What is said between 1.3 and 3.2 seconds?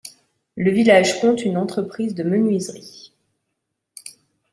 une entreprise de menuiserie.